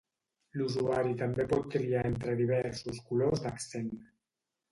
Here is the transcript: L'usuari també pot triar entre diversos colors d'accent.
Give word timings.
L'usuari 0.59 1.11
també 1.19 1.45
pot 1.51 1.67
triar 1.75 2.01
entre 2.09 2.35
diversos 2.41 3.03
colors 3.11 3.45
d'accent. 3.47 3.93